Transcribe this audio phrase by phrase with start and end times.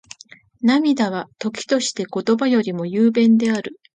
[0.63, 3.79] 涙は、時として言葉よりも雄弁である。